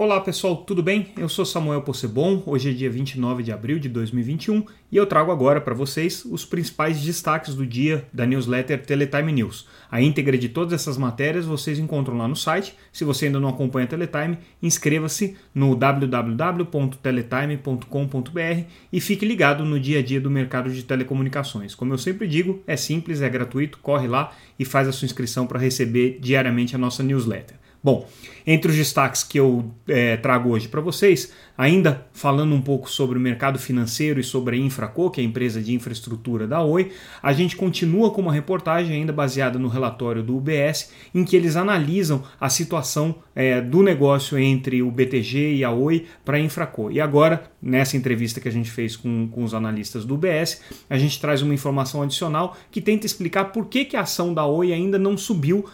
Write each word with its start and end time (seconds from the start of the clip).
Olá 0.00 0.20
pessoal, 0.20 0.58
tudo 0.58 0.80
bem? 0.80 1.08
Eu 1.16 1.28
sou 1.28 1.44
Samuel 1.44 1.82
Possebon, 1.82 2.40
hoje 2.46 2.70
é 2.70 2.72
dia 2.72 2.88
29 2.88 3.42
de 3.42 3.50
abril 3.50 3.80
de 3.80 3.88
2021 3.88 4.64
e 4.92 4.96
eu 4.96 5.04
trago 5.06 5.32
agora 5.32 5.60
para 5.60 5.74
vocês 5.74 6.24
os 6.24 6.44
principais 6.44 7.00
destaques 7.00 7.56
do 7.56 7.66
dia 7.66 8.06
da 8.12 8.24
newsletter 8.24 8.80
Teletime 8.86 9.32
News. 9.32 9.66
A 9.90 10.00
íntegra 10.00 10.38
de 10.38 10.48
todas 10.48 10.72
essas 10.72 10.96
matérias 10.96 11.46
vocês 11.46 11.80
encontram 11.80 12.16
lá 12.16 12.28
no 12.28 12.36
site. 12.36 12.76
Se 12.92 13.02
você 13.02 13.26
ainda 13.26 13.40
não 13.40 13.48
acompanha 13.48 13.86
a 13.86 13.88
Teletime, 13.88 14.38
inscreva-se 14.62 15.36
no 15.52 15.74
www.teletime.com.br 15.74 18.64
e 18.92 19.00
fique 19.00 19.26
ligado 19.26 19.64
no 19.64 19.80
dia 19.80 19.98
a 19.98 20.02
dia 20.02 20.20
do 20.20 20.30
mercado 20.30 20.70
de 20.70 20.84
telecomunicações. 20.84 21.74
Como 21.74 21.92
eu 21.92 21.98
sempre 21.98 22.28
digo, 22.28 22.62
é 22.68 22.76
simples, 22.76 23.20
é 23.20 23.28
gratuito, 23.28 23.80
corre 23.82 24.06
lá 24.06 24.32
e 24.56 24.64
faz 24.64 24.86
a 24.86 24.92
sua 24.92 25.06
inscrição 25.06 25.44
para 25.44 25.58
receber 25.58 26.20
diariamente 26.20 26.76
a 26.76 26.78
nossa 26.78 27.02
newsletter. 27.02 27.56
Bom, 27.82 28.08
entre 28.44 28.70
os 28.70 28.76
destaques 28.76 29.22
que 29.22 29.38
eu 29.38 29.70
é, 29.86 30.16
trago 30.16 30.50
hoje 30.50 30.66
para 30.66 30.80
vocês, 30.80 31.32
ainda 31.56 32.06
falando 32.12 32.52
um 32.54 32.60
pouco 32.60 32.90
sobre 32.90 33.16
o 33.16 33.20
mercado 33.20 33.58
financeiro 33.58 34.18
e 34.18 34.24
sobre 34.24 34.56
a 34.56 34.58
Infraco, 34.58 35.10
que 35.10 35.20
é 35.20 35.24
a 35.24 35.26
empresa 35.26 35.60
de 35.60 35.72
infraestrutura 35.72 36.46
da 36.46 36.60
Oi, 36.60 36.90
a 37.22 37.32
gente 37.32 37.56
continua 37.56 38.10
com 38.10 38.20
uma 38.20 38.32
reportagem 38.32 38.96
ainda 38.96 39.12
baseada 39.12 39.58
no 39.58 39.68
relatório 39.68 40.24
do 40.24 40.36
UBS, 40.36 40.90
em 41.14 41.24
que 41.24 41.36
eles 41.36 41.54
analisam 41.54 42.24
a 42.40 42.48
situação 42.48 43.16
é, 43.34 43.60
do 43.60 43.80
negócio 43.80 44.36
entre 44.36 44.82
o 44.82 44.90
BTG 44.90 45.54
e 45.54 45.62
a 45.62 45.70
Oi 45.70 46.06
para 46.24 46.36
a 46.36 46.40
Infraco. 46.40 46.90
E 46.90 47.00
agora, 47.00 47.50
nessa 47.62 47.96
entrevista 47.96 48.40
que 48.40 48.48
a 48.48 48.52
gente 48.52 48.70
fez 48.70 48.96
com, 48.96 49.28
com 49.28 49.44
os 49.44 49.54
analistas 49.54 50.04
do 50.04 50.14
UBS, 50.14 50.62
a 50.90 50.98
gente 50.98 51.20
traz 51.20 51.42
uma 51.42 51.54
informação 51.54 52.02
adicional 52.02 52.56
que 52.72 52.80
tenta 52.80 53.06
explicar 53.06 53.46
por 53.52 53.66
que, 53.66 53.84
que 53.84 53.96
a 53.96 54.00
ação 54.00 54.34
da 54.34 54.44
Oi 54.44 54.72
ainda 54.72 54.98
não 54.98 55.16
subiu 55.16 55.64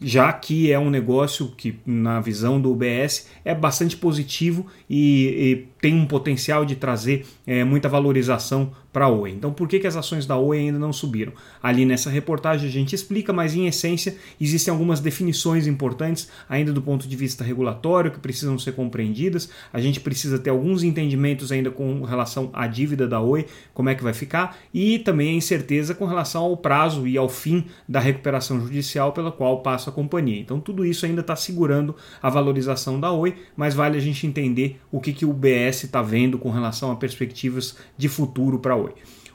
já 0.00 0.32
que 0.32 0.70
é 0.70 0.78
um 0.78 0.90
negócio 0.90 1.48
que, 1.56 1.78
na 1.84 2.20
visão 2.20 2.60
do 2.60 2.72
UBS, 2.72 3.28
é 3.44 3.54
bastante 3.54 3.96
positivo 3.96 4.66
e, 4.88 5.26
e 5.26 5.68
tem 5.80 5.94
um 5.94 6.06
potencial 6.06 6.64
de 6.64 6.76
trazer 6.76 7.26
é, 7.46 7.64
muita 7.64 7.88
valorização 7.88 8.72
para 8.92 9.06
a 9.06 9.08
Oi. 9.08 9.30
Então, 9.30 9.52
por 9.52 9.68
que, 9.68 9.78
que 9.78 9.86
as 9.86 9.96
ações 9.96 10.26
da 10.26 10.36
Oi 10.36 10.58
ainda 10.58 10.78
não 10.78 10.92
subiram? 10.92 11.32
Ali 11.62 11.84
nessa 11.84 12.10
reportagem 12.10 12.68
a 12.68 12.72
gente 12.72 12.94
explica, 12.94 13.32
mas 13.32 13.54
em 13.54 13.66
essência 13.66 14.16
existem 14.40 14.72
algumas 14.72 15.00
definições 15.00 15.66
importantes 15.66 16.28
ainda 16.48 16.72
do 16.72 16.80
ponto 16.80 17.06
de 17.06 17.16
vista 17.16 17.44
regulatório 17.44 18.10
que 18.10 18.18
precisam 18.18 18.58
ser 18.58 18.72
compreendidas. 18.72 19.50
A 19.72 19.80
gente 19.80 20.00
precisa 20.00 20.38
ter 20.38 20.50
alguns 20.50 20.82
entendimentos 20.82 21.52
ainda 21.52 21.70
com 21.70 22.02
relação 22.02 22.50
à 22.52 22.66
dívida 22.66 23.06
da 23.06 23.20
Oi, 23.20 23.46
como 23.74 23.88
é 23.88 23.94
que 23.94 24.02
vai 24.02 24.14
ficar, 24.14 24.58
e 24.72 24.98
também 24.98 25.30
a 25.30 25.34
incerteza 25.34 25.94
com 25.94 26.06
relação 26.06 26.44
ao 26.44 26.56
prazo 26.56 27.06
e 27.06 27.18
ao 27.18 27.28
fim 27.28 27.66
da 27.88 28.00
recuperação 28.00 28.60
judicial 28.60 29.12
pela 29.12 29.30
qual 29.30 29.62
passa 29.62 29.90
a 29.90 29.92
companhia. 29.92 30.40
Então, 30.40 30.60
tudo 30.60 30.84
isso 30.84 31.04
ainda 31.04 31.20
está 31.20 31.36
segurando 31.36 31.94
a 32.22 32.30
valorização 32.30 32.98
da 32.98 33.12
Oi, 33.12 33.34
mas 33.56 33.74
vale 33.74 33.96
a 33.96 34.00
gente 34.00 34.26
entender 34.26 34.80
o 34.90 35.00
que, 35.00 35.12
que 35.12 35.26
o 35.26 35.32
BS 35.32 35.84
está 35.84 36.02
vendo 36.02 36.38
com 36.38 36.50
relação 36.50 36.90
a 36.90 36.96
perspectivas 36.96 37.76
de 37.96 38.08
futuro 38.08 38.58
para 38.58 38.77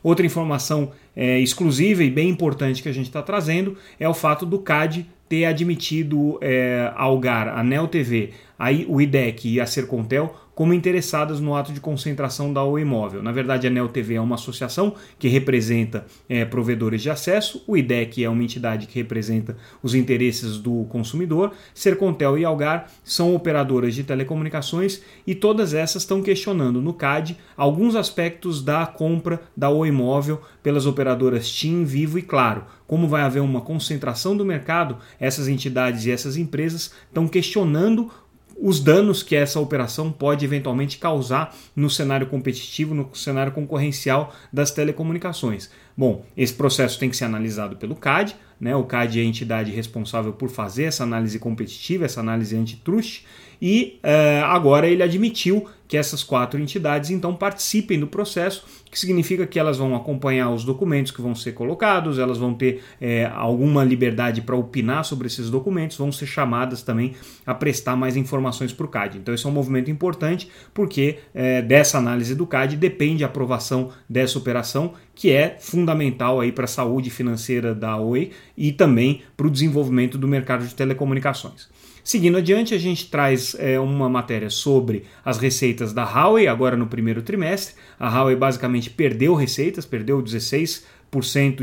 Outra 0.03 0.25
informação 0.25 0.91
é, 1.15 1.39
exclusiva 1.39 2.03
e 2.03 2.09
bem 2.09 2.29
importante 2.29 2.83
que 2.83 2.89
a 2.89 2.93
gente 2.93 3.05
está 3.05 3.21
trazendo 3.21 3.77
é 3.99 4.07
o 4.07 4.13
fato 4.13 4.45
do 4.45 4.59
CAD 4.59 5.05
ter 5.29 5.45
admitido 5.45 6.37
é, 6.41 6.91
a 6.93 7.03
Algar, 7.03 7.47
a 7.47 7.63
Nel 7.63 7.87
TV, 7.87 8.31
a, 8.59 8.69
o 8.87 9.01
IDEC 9.01 9.53
e 9.53 9.61
a 9.61 9.65
Sercontel 9.65 10.35
como 10.53 10.73
interessadas 10.73 11.39
no 11.39 11.55
ato 11.55 11.73
de 11.73 11.79
concentração 11.79 12.53
da 12.53 12.63
Oi 12.63 12.81
Imóvel. 12.81 13.23
Na 13.23 13.31
verdade, 13.31 13.65
a 13.65 13.69
Nel 13.69 13.89
TV 13.89 14.15
é 14.15 14.21
uma 14.21 14.35
associação 14.35 14.93
que 15.17 15.27
representa 15.27 16.05
é, 16.29 16.45
provedores 16.45 17.01
de 17.01 17.09
acesso, 17.09 17.63
o 17.65 17.75
IDEC 17.75 18.23
é 18.23 18.29
uma 18.29 18.43
entidade 18.43 18.87
que 18.87 18.95
representa 18.95 19.57
os 19.81 19.95
interesses 19.95 20.57
do 20.57 20.85
consumidor, 20.89 21.53
Sercontel 21.73 22.37
e 22.37 22.45
Algar 22.45 22.87
são 23.03 23.35
operadoras 23.35 23.95
de 23.95 24.03
telecomunicações 24.03 25.01
e 25.25 25.33
todas 25.33 25.73
essas 25.73 26.03
estão 26.03 26.21
questionando 26.21 26.81
no 26.81 26.93
CAD 26.93 27.37
alguns 27.57 27.95
aspectos 27.95 28.63
da 28.63 28.85
compra 28.85 29.41
da 29.57 29.69
Oi 29.69 29.87
Imóvel 29.87 30.41
pelas 30.61 30.85
operadoras 30.85 31.49
TIM, 31.49 31.83
Vivo 31.83 32.19
e 32.19 32.21
Claro. 32.21 32.65
Como 32.85 33.07
vai 33.07 33.23
haver 33.23 33.41
uma 33.41 33.61
concentração 33.61 34.37
do 34.37 34.45
mercado, 34.45 34.97
essas 35.19 35.47
entidades 35.47 36.05
e 36.05 36.11
essas 36.11 36.37
empresas 36.37 36.93
estão 37.07 37.27
questionando 37.27 38.11
os 38.59 38.79
danos 38.79 39.23
que 39.23 39.35
essa 39.35 39.59
operação 39.59 40.11
pode 40.11 40.45
eventualmente 40.45 40.97
causar 40.97 41.55
no 41.75 41.89
cenário 41.89 42.27
competitivo, 42.27 42.93
no 42.93 43.13
cenário 43.15 43.51
concorrencial 43.51 44.33
das 44.51 44.71
telecomunicações. 44.71 45.69
Bom, 45.95 46.25
esse 46.35 46.53
processo 46.53 46.97
tem 46.97 47.09
que 47.09 47.15
ser 47.15 47.25
analisado 47.25 47.75
pelo 47.75 47.95
CAD, 47.95 48.35
né? 48.59 48.75
o 48.75 48.83
CAD 48.83 49.19
é 49.19 49.23
a 49.23 49.25
entidade 49.25 49.71
responsável 49.71 50.33
por 50.33 50.49
fazer 50.49 50.83
essa 50.83 51.03
análise 51.03 51.37
competitiva, 51.37 52.05
essa 52.05 52.19
análise 52.19 52.55
antitrust, 52.55 53.25
e 53.61 53.99
uh, 54.03 54.45
agora 54.45 54.87
ele 54.87 55.03
admitiu 55.03 55.67
que 55.87 55.97
essas 55.97 56.23
quatro 56.23 56.59
entidades 56.59 57.11
então 57.11 57.35
participem 57.35 57.99
do 57.99 58.07
processo, 58.07 58.65
que 58.89 58.99
significa 58.99 59.45
que 59.45 59.59
elas 59.59 59.77
vão 59.77 59.95
acompanhar 59.95 60.49
os 60.49 60.63
documentos 60.63 61.11
que 61.11 61.21
vão 61.21 61.35
ser 61.35 61.51
colocados, 61.51 62.17
elas 62.17 62.37
vão 62.37 62.53
ter 62.53 62.81
é, 62.99 63.25
alguma 63.25 63.83
liberdade 63.83 64.41
para 64.41 64.55
opinar 64.55 65.05
sobre 65.05 65.27
esses 65.27 65.49
documentos, 65.49 65.95
vão 65.97 66.11
ser 66.11 66.25
chamadas 66.25 66.81
também 66.81 67.13
a 67.45 67.53
prestar 67.53 67.95
mais 67.95 68.17
informações 68.17 68.73
para 68.73 68.85
o 68.85 68.89
CAD. 68.89 69.19
Então, 69.19 69.35
esse 69.35 69.45
é 69.45 69.49
um 69.49 69.53
movimento 69.53 69.91
importante 69.91 70.49
porque 70.73 71.19
é, 71.33 71.61
dessa 71.61 71.99
análise 71.99 72.33
do 72.33 72.47
CAD 72.47 72.75
depende 72.75 73.23
a 73.23 73.27
aprovação 73.27 73.91
dessa 74.09 74.37
operação, 74.37 74.93
que 75.13 75.31
é 75.31 75.57
fundamental 75.59 75.82
aí 75.91 76.51
para 76.51 76.65
a 76.65 76.67
saúde 76.67 77.09
financeira 77.09 77.73
da 77.73 77.97
Oi 77.97 78.31
e 78.57 78.71
também 78.71 79.21
para 79.35 79.47
o 79.47 79.49
desenvolvimento 79.49 80.17
do 80.17 80.27
mercado 80.27 80.65
de 80.65 80.73
telecomunicações. 80.75 81.67
Seguindo 82.03 82.37
adiante, 82.37 82.73
a 82.73 82.77
gente 82.77 83.09
traz 83.09 83.55
é, 83.57 83.79
uma 83.79 84.09
matéria 84.09 84.49
sobre 84.49 85.05
as 85.23 85.37
receitas 85.37 85.93
da 85.93 86.03
Huawei, 86.03 86.47
agora 86.47 86.75
no 86.75 86.87
primeiro 86.87 87.21
trimestre. 87.21 87.75
A 87.97 88.09
Huawei 88.09 88.35
basicamente 88.35 88.89
perdeu 88.89 89.33
receitas, 89.33 89.85
perdeu 89.85 90.21
16% 90.21 90.83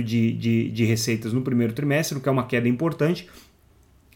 de, 0.02 0.32
de, 0.32 0.70
de 0.70 0.84
receitas 0.84 1.34
no 1.34 1.42
primeiro 1.42 1.74
trimestre, 1.74 2.16
o 2.16 2.20
que 2.22 2.28
é 2.28 2.32
uma 2.32 2.46
queda 2.46 2.68
importante. 2.68 3.28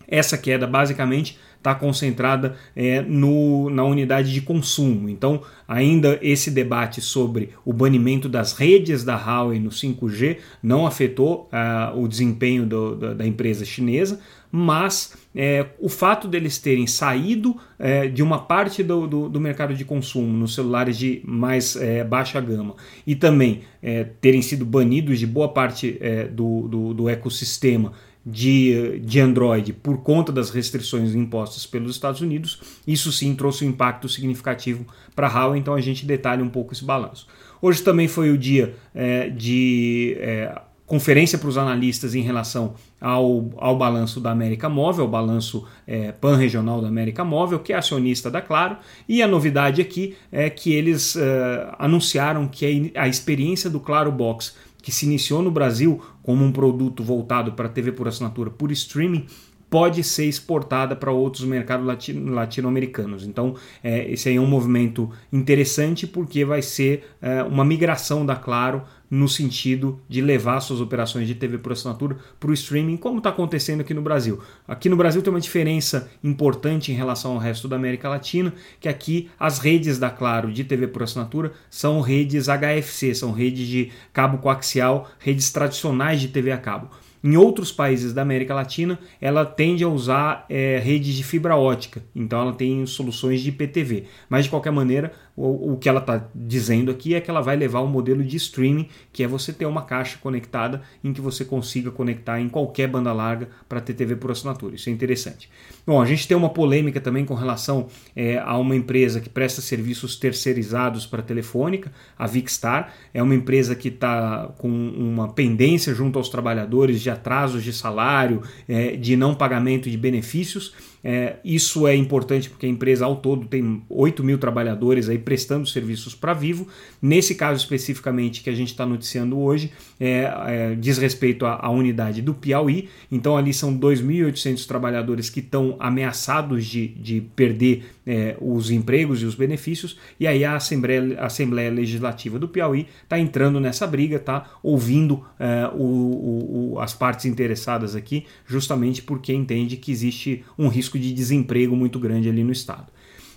Essa 0.08 0.38
queda 0.38 0.66
basicamente 0.66 1.38
está 1.64 1.74
concentrada 1.74 2.56
é, 2.76 3.00
no, 3.00 3.70
na 3.70 3.82
unidade 3.84 4.30
de 4.34 4.42
consumo. 4.42 5.08
Então, 5.08 5.40
ainda 5.66 6.18
esse 6.20 6.50
debate 6.50 7.00
sobre 7.00 7.48
o 7.64 7.72
banimento 7.72 8.28
das 8.28 8.52
redes 8.52 9.02
da 9.02 9.16
Huawei 9.16 9.58
no 9.58 9.70
5G 9.70 10.36
não 10.62 10.86
afetou 10.86 11.48
uh, 11.50 11.98
o 11.98 12.06
desempenho 12.06 12.66
do, 12.66 12.94
da, 12.94 13.14
da, 13.14 13.26
empresa 13.26 13.64
chinesa, 13.64 14.20
mas 14.52 15.16
é, 15.34 15.66
o 15.80 15.88
fato 15.88 16.28
deles 16.28 16.58
terem 16.58 16.86
saído 16.86 17.56
é, 17.78 18.06
de 18.08 18.22
uma 18.22 18.38
parte 18.38 18.82
do, 18.82 19.06
do, 19.06 19.28
do, 19.28 19.40
mercado 19.40 19.74
de 19.74 19.84
consumo 19.84 20.28
nos 20.28 20.54
celulares 20.54 20.98
de 20.98 21.22
mais 21.24 21.74
é, 21.76 22.04
baixa 22.04 22.40
gama 22.40 22.76
e 23.06 23.16
também 23.16 23.62
é, 23.82 24.04
terem 24.04 24.42
sido 24.42 24.64
banidos 24.64 25.18
de 25.18 25.26
boa 25.26 25.48
parte 25.48 25.96
é, 26.00 26.24
do, 26.24 26.68
do, 26.68 26.94
do 26.94 27.08
ecossistema 27.08 27.92
de, 28.24 29.00
de 29.00 29.20
Android 29.20 29.72
por 29.72 29.98
conta 29.98 30.32
das 30.32 30.50
restrições 30.50 31.14
impostas 31.14 31.66
pelos 31.66 31.92
Estados 31.92 32.20
Unidos, 32.20 32.60
isso 32.86 33.12
sim 33.12 33.34
trouxe 33.34 33.64
um 33.64 33.68
impacto 33.68 34.08
significativo 34.08 34.86
para 35.14 35.26
a 35.26 35.30
Huawei, 35.30 35.60
então 35.60 35.74
a 35.74 35.80
gente 35.80 36.06
detalha 36.06 36.42
um 36.42 36.48
pouco 36.48 36.72
esse 36.72 36.84
balanço. 36.84 37.26
Hoje 37.60 37.82
também 37.82 38.08
foi 38.08 38.30
o 38.30 38.38
dia 38.38 38.74
é, 38.94 39.28
de 39.28 40.16
é, 40.18 40.60
conferência 40.86 41.38
para 41.38 41.48
os 41.48 41.56
analistas 41.56 42.14
em 42.14 42.20
relação 42.20 42.74
ao, 43.00 43.50
ao 43.56 43.76
balanço 43.76 44.20
da 44.20 44.30
América 44.30 44.68
Móvel, 44.68 45.06
o 45.06 45.08
balanço 45.08 45.66
é, 45.86 46.12
pan-regional 46.12 46.80
da 46.80 46.88
América 46.88 47.24
Móvel, 47.24 47.58
que 47.58 47.72
é 47.72 47.76
acionista 47.76 48.30
da 48.30 48.40
Claro, 48.40 48.76
e 49.08 49.22
a 49.22 49.26
novidade 49.26 49.80
aqui 49.80 50.16
é 50.30 50.50
que 50.50 50.72
eles 50.72 51.16
é, 51.16 51.74
anunciaram 51.78 52.46
que 52.46 52.92
a, 52.94 53.02
a 53.02 53.08
experiência 53.08 53.70
do 53.70 53.80
Claro 53.80 54.12
Box 54.12 54.54
que 54.84 54.92
se 54.92 55.06
iniciou 55.06 55.40
no 55.40 55.50
Brasil 55.50 55.98
como 56.22 56.44
um 56.44 56.52
produto 56.52 57.02
voltado 57.02 57.52
para 57.52 57.70
TV 57.70 57.90
por 57.90 58.06
assinatura 58.06 58.50
por 58.50 58.70
streaming, 58.70 59.24
pode 59.74 60.04
ser 60.04 60.26
exportada 60.26 60.94
para 60.94 61.10
outros 61.10 61.44
mercados 61.44 61.84
latino-americanos. 61.84 63.26
Então, 63.26 63.56
é, 63.82 64.08
esse 64.08 64.28
aí 64.28 64.36
é 64.36 64.40
um 64.40 64.46
movimento 64.46 65.10
interessante 65.32 66.06
porque 66.06 66.44
vai 66.44 66.62
ser 66.62 67.02
é, 67.20 67.42
uma 67.42 67.64
migração 67.64 68.24
da 68.24 68.36
Claro 68.36 68.84
no 69.10 69.28
sentido 69.28 70.00
de 70.08 70.20
levar 70.20 70.60
suas 70.60 70.80
operações 70.80 71.26
de 71.26 71.34
TV 71.34 71.58
por 71.58 71.72
assinatura 71.72 72.16
para 72.38 72.50
o 72.50 72.54
streaming, 72.54 72.96
como 72.96 73.18
está 73.18 73.30
acontecendo 73.30 73.80
aqui 73.80 73.92
no 73.92 74.00
Brasil. 74.00 74.40
Aqui 74.68 74.88
no 74.88 74.96
Brasil 74.96 75.20
tem 75.22 75.32
uma 75.32 75.40
diferença 75.40 76.08
importante 76.22 76.92
em 76.92 76.94
relação 76.94 77.32
ao 77.32 77.38
resto 77.38 77.66
da 77.66 77.74
América 77.74 78.08
Latina, 78.08 78.54
que 78.78 78.88
aqui 78.88 79.28
as 79.36 79.58
redes 79.58 79.98
da 79.98 80.08
Claro 80.08 80.52
de 80.52 80.62
TV 80.62 80.86
por 80.86 81.02
assinatura 81.02 81.52
são 81.68 82.00
redes 82.00 82.46
HFC, 82.46 83.12
são 83.12 83.32
redes 83.32 83.66
de 83.66 83.90
cabo 84.12 84.38
coaxial, 84.38 85.10
redes 85.18 85.50
tradicionais 85.50 86.20
de 86.20 86.28
TV 86.28 86.52
a 86.52 86.58
cabo. 86.58 86.90
Em 87.26 87.38
outros 87.38 87.72
países 87.72 88.12
da 88.12 88.20
América 88.20 88.54
Latina, 88.54 88.98
ela 89.18 89.46
tende 89.46 89.82
a 89.82 89.88
usar 89.88 90.44
é, 90.46 90.78
redes 90.78 91.14
de 91.14 91.24
fibra 91.24 91.56
ótica, 91.56 92.04
então 92.14 92.38
ela 92.38 92.52
tem 92.52 92.84
soluções 92.84 93.40
de 93.40 93.48
IPTV. 93.48 94.04
Mas 94.28 94.44
de 94.44 94.50
qualquer 94.50 94.70
maneira, 94.70 95.10
o, 95.34 95.72
o 95.72 95.76
que 95.78 95.88
ela 95.88 96.00
está 96.00 96.28
dizendo 96.34 96.90
aqui 96.90 97.14
é 97.14 97.22
que 97.22 97.30
ela 97.30 97.40
vai 97.40 97.56
levar 97.56 97.80
um 97.80 97.86
modelo 97.86 98.22
de 98.22 98.36
streaming, 98.36 98.90
que 99.10 99.22
é 99.22 99.26
você 99.26 99.54
ter 99.54 99.64
uma 99.64 99.80
caixa 99.80 100.18
conectada 100.18 100.82
em 101.02 101.14
que 101.14 101.20
você 101.22 101.46
consiga 101.46 101.90
conectar 101.90 102.38
em 102.38 102.48
qualquer 102.50 102.88
banda 102.88 103.10
larga 103.10 103.48
para 103.66 103.80
ter 103.80 103.94
TV 103.94 104.16
por 104.16 104.30
assinatura. 104.30 104.74
Isso 104.74 104.90
é 104.90 104.92
interessante. 104.92 105.48
Bom, 105.86 106.00
a 106.00 106.06
gente 106.06 106.26
tem 106.26 106.34
uma 106.36 106.48
polêmica 106.48 106.98
também 106.98 107.26
com 107.26 107.34
relação 107.34 107.88
é, 108.16 108.38
a 108.38 108.56
uma 108.56 108.74
empresa 108.74 109.20
que 109.20 109.28
presta 109.28 109.60
serviços 109.60 110.16
terceirizados 110.16 111.04
para 111.04 111.20
a 111.20 111.24
telefônica, 111.24 111.92
a 112.18 112.26
Vicstar. 112.26 112.94
É 113.12 113.22
uma 113.22 113.34
empresa 113.34 113.74
que 113.74 113.88
está 113.88 114.50
com 114.56 114.68
uma 114.68 115.32
pendência 115.32 115.94
junto 115.94 116.18
aos 116.18 116.30
trabalhadores 116.30 117.02
de 117.02 117.10
atrasos 117.10 117.62
de 117.62 117.72
salário, 117.72 118.42
é, 118.66 118.96
de 118.96 119.14
não 119.14 119.34
pagamento 119.34 119.90
de 119.90 119.98
benefícios. 119.98 120.72
É, 121.04 121.36
isso 121.44 121.86
é 121.86 121.94
importante 121.94 122.48
porque 122.48 122.64
a 122.64 122.68
empresa 122.68 123.04
ao 123.04 123.16
todo 123.16 123.46
tem 123.46 123.82
8 123.90 124.24
mil 124.24 124.38
trabalhadores 124.38 125.10
aí 125.10 125.18
prestando 125.18 125.66
serviços 125.66 126.14
para 126.14 126.32
Vivo. 126.32 126.66
Nesse 127.02 127.34
caso 127.34 127.60
especificamente 127.60 128.42
que 128.42 128.48
a 128.48 128.54
gente 128.54 128.68
está 128.68 128.86
noticiando 128.86 129.38
hoje, 129.38 129.70
é, 130.00 130.32
é, 130.46 130.74
diz 130.74 130.96
respeito 130.96 131.44
à, 131.44 131.58
à, 131.60 131.70
unidade 131.70 132.22
do 132.22 132.32
Piauí. 132.32 132.88
Então 133.12 133.36
ali 133.36 133.52
são 133.52 133.78
2.800 133.78 134.66
trabalhadores 134.66 135.28
que 135.28 135.40
estão 135.40 135.76
ameaçados 135.78 136.64
de, 136.64 136.88
de 136.88 137.20
perder 137.36 137.84
é, 138.06 138.36
os 138.40 138.70
empregos 138.70 139.22
e 139.22 139.26
os 139.26 139.34
benefícios. 139.34 139.98
E 140.18 140.26
aí 140.26 140.42
a 140.42 140.56
Assembleia, 140.56 141.20
a 141.20 141.26
Assembleia 141.26 141.70
Legislativa 141.70 142.38
do 142.38 142.48
Piauí 142.48 142.86
está 143.02 143.18
entrando 143.18 143.60
nessa 143.60 143.86
briga, 143.86 144.18
tá 144.18 144.50
ouvindo 144.62 145.22
é, 145.38 145.70
o, 145.74 146.72
o, 146.72 146.78
as 146.80 146.94
partes 146.94 147.26
interessadas 147.26 147.94
aqui, 147.94 148.24
justamente 148.46 149.02
porque 149.02 149.34
entende 149.34 149.76
que 149.76 149.92
existe 149.92 150.42
um 150.58 150.68
risco 150.68 150.93
risco 150.94 150.98
de 150.98 151.12
desemprego 151.12 151.76
muito 151.76 151.98
grande 151.98 152.28
ali 152.28 152.42
no 152.44 152.52
estado. 152.52 152.86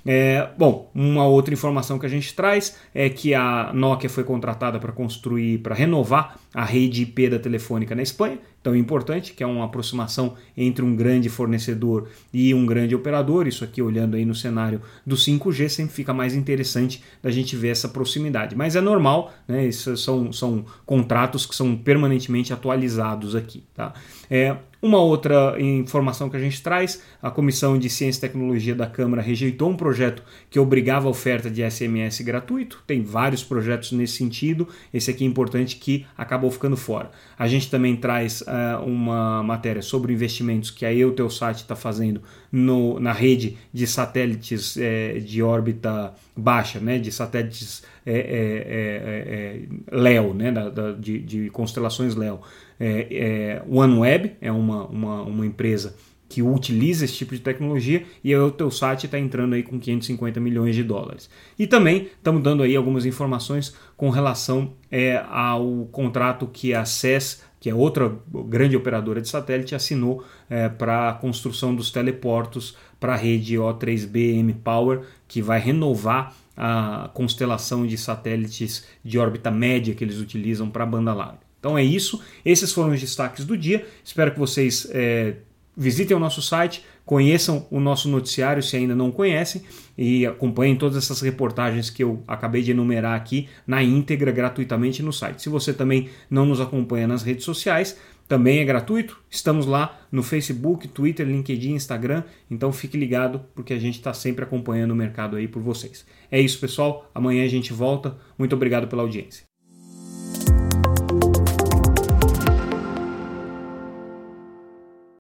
É, 0.06 0.50
bom, 0.58 0.90
uma 0.96 1.28
outra 1.28 1.54
informação 1.54 2.00
que 2.00 2.06
a 2.06 2.10
gente 2.10 2.34
traz 2.34 2.78
é 2.94 3.10
que 3.10 3.34
a 3.34 3.72
Nokia 3.74 4.10
foi 4.10 4.24
contratada 4.24 4.80
para 4.80 4.94
construir, 4.94 5.58
para 5.58 5.76
renovar 5.76 6.40
a 6.54 6.64
rede 6.64 7.02
IP 7.02 7.30
da 7.30 7.40
Telefônica 7.40 7.94
na 7.94 8.02
Espanha 8.02 8.40
tão 8.68 8.76
importante, 8.76 9.32
que 9.32 9.42
é 9.42 9.48
uma 9.48 9.64
aproximação 9.64 10.34
entre 10.58 10.84
um 10.84 10.94
grande 10.94 11.30
fornecedor 11.30 12.10
e 12.34 12.54
um 12.54 12.66
grande 12.66 12.94
operador. 12.94 13.48
Isso 13.48 13.64
aqui, 13.64 13.82
olhando 13.82 14.18
aí 14.18 14.26
no 14.26 14.36
cenário 14.36 14.82
do 15.06 15.16
5G, 15.16 15.70
sempre 15.70 15.94
fica 15.94 16.14
mais 16.14 16.36
interessante 16.36 17.02
da 17.24 17.32
gente 17.32 17.56
ver 17.56 17.70
essa 17.70 17.88
proximidade. 17.88 18.58
Mas 18.58 18.76
é 18.76 18.82
normal, 18.82 19.32
né? 19.48 19.66
Isso 19.66 19.96
são, 19.96 20.34
são 20.34 20.66
contratos 20.86 21.46
que 21.46 21.56
são 21.56 21.78
permanentemente 21.78 22.52
atualizados 22.52 23.38
aqui. 23.38 23.64
Tá? 23.74 23.94
É, 24.30 24.58
uma 24.82 25.00
outra 25.00 25.56
informação 25.60 26.30
que 26.30 26.38
a 26.38 26.40
gente 26.40 26.62
traz: 26.62 27.02
a 27.22 27.32
Comissão 27.32 27.80
de 27.80 27.90
Ciência 27.90 28.20
e 28.20 28.22
Tecnologia 28.22 28.76
da 28.76 28.86
Câmara 28.86 29.22
rejeitou 29.22 29.70
um 29.70 29.76
projeto 29.76 30.22
que 30.50 30.60
obrigava 30.60 31.08
a 31.08 31.10
oferta 31.10 31.50
de 31.50 31.68
SMS 31.68 32.22
gratuito. 32.22 32.84
Tem 32.86 33.02
vários 33.02 33.44
projetos 33.44 33.92
nesse 33.92 34.18
sentido. 34.18 34.68
Esse 34.94 35.10
aqui 35.10 35.24
é 35.24 35.28
importante 35.28 35.78
que 35.78 36.06
acabou 36.16 36.52
ficando 36.52 36.78
fora. 36.78 37.10
A 37.40 37.48
gente 37.48 37.72
também 37.72 37.96
traz 37.96 38.44
uh, 38.58 38.84
uma 38.84 39.44
matéria 39.44 39.82
sobre 39.82 40.14
investimentos 40.14 40.72
que 40.72 40.86
a 40.86 40.94
Eutelsat 40.94 41.58
está 41.62 41.76
fazendo 41.76 42.22
no, 42.52 43.00
na 43.00 43.12
rede 43.12 43.58
de 43.74 43.86
satélites 43.86 44.78
é, 44.78 45.20
de 45.20 45.42
órbita 45.44 46.14
baixa, 46.36 46.80
né, 46.80 46.98
de 46.98 47.12
satélites 47.12 47.84
é, 48.06 48.14
é, 48.14 48.22
é, 48.22 49.92
é 49.92 49.98
LEO, 49.98 50.34
né, 50.34 50.52
da, 50.52 50.70
da, 50.70 50.92
de, 50.94 51.20
de, 51.20 51.50
constelações 51.50 52.16
LEO. 52.16 52.42
É, 52.80 53.62
OneWeb 53.70 54.34
é 54.40 54.52
uma, 54.52 54.86
uma, 54.86 55.22
uma 55.24 55.46
empresa 55.46 55.96
que 56.30 56.42
utiliza 56.42 57.06
esse 57.06 57.14
tipo 57.14 57.34
de 57.34 57.42
tecnologia 57.42 58.04
e 58.24 58.34
a 58.34 58.38
Eutelsat 58.38 59.06
está 59.06 59.18
entrando 59.18 59.56
aí 59.56 59.64
com 59.64 59.80
550 59.80 60.40
milhões 60.40 60.76
de 60.76 60.84
dólares. 60.84 61.30
E 61.58 61.66
também 61.66 62.10
estamos 62.18 62.44
dando 62.44 62.64
aí 62.64 62.76
algumas 62.76 63.06
informações 63.06 63.76
com 63.96 64.10
relação 64.10 64.74
é, 64.92 65.24
ao 65.30 65.88
contrato 65.92 66.48
que 66.48 66.74
a 66.74 66.84
SES 66.86 67.44
que 67.60 67.70
é 67.70 67.76
outra 67.76 68.14
grande 68.48 68.76
operadora 68.76 69.22
de 69.22 69.28
satélite, 69.28 69.76
assinou 69.76 70.24
é, 70.50 70.70
para 70.70 71.10
a 71.10 71.14
construção 71.14 71.76
dos 71.76 71.92
teleportos 71.92 72.78
para 73.00 73.14
a 73.14 73.18
rede 73.18 73.56
O3B 73.56 74.40
M-Power, 74.40 75.02
que 75.28 75.42
vai 75.42 75.60
renovar 75.60 76.36
a 76.56 77.10
constelação 77.14 77.86
de 77.86 77.98
satélites 77.98 78.86
de 79.04 79.20
órbita 79.20 79.52
média 79.52 79.94
que 79.94 80.04
eles 80.04 80.20
utilizam 80.20 80.70
para 80.70 80.84
a 80.84 80.88
banda 80.88 81.14
larga. 81.14 81.40
Então 81.60 81.78
é 81.78 81.84
isso, 81.84 82.22
esses 82.46 82.72
foram 82.72 82.94
os 82.94 83.02
destaques 83.02 83.46
do 83.46 83.58
dia. 83.58 83.86
Espero 84.04 84.32
que 84.32 84.40
vocês 84.40 84.88
é, 84.92 85.36
visitem 85.78 86.18
o 86.18 86.20
nosso 86.20 86.42
site, 86.42 86.84
conheçam 87.06 87.68
o 87.70 87.80
nosso 87.80 88.10
noticiário 88.10 88.64
se 88.64 88.76
ainda 88.76 88.96
não 88.96 89.12
conhecem 89.12 89.62
e 89.96 90.26
acompanhem 90.26 90.76
todas 90.76 90.98
essas 90.98 91.22
reportagens 91.22 91.90
que 91.90 92.04
eu 92.04 92.24
acabei 92.28 92.64
de 92.64 92.72
enumerar 92.72 93.16
aqui 93.16 93.48
na 93.66 93.84
íntegra 93.84 94.32
gratuitamente 94.32 95.04
no 95.04 95.14
site. 95.14 95.42
Se 95.42 95.50
você 95.50 95.72
também 95.72 96.10
não 96.30 96.46
nos 96.46 96.60
acompanha 96.60 97.08
nas 97.08 97.22
redes 97.22 97.46
sociais, 97.46 97.98
também 98.28 98.60
é 98.60 98.66
gratuito. 98.66 99.18
Estamos 99.30 99.66
lá 99.66 100.02
no 100.12 100.22
Facebook, 100.22 100.88
Twitter, 100.90 101.26
LinkedIn, 101.26 101.76
Instagram. 101.76 102.24
Então 102.52 102.74
fique 102.74 102.98
ligado 102.98 103.42
porque 103.56 103.74
a 103.74 103.80
gente 103.80 103.96
está 103.96 104.14
sempre 104.14 104.44
acompanhando 104.44 104.92
o 104.92 104.96
mercado 104.96 105.38
aí 105.38 105.48
por 105.48 105.62
vocês. 105.62 106.06
É 106.30 106.42
isso, 106.42 106.60
pessoal. 106.60 107.10
Amanhã 107.16 107.46
a 107.46 107.50
gente 107.50 107.72
volta. 107.72 108.18
Muito 108.38 108.54
obrigado 108.54 108.88
pela 108.88 109.04
audiência. 109.04 109.47